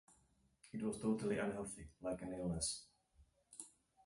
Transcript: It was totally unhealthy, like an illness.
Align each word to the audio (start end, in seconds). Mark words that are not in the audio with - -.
It 0.73 0.81
was 0.81 0.99
totally 0.99 1.37
unhealthy, 1.37 1.87
like 2.01 2.23
an 2.23 2.33
illness. 2.33 2.87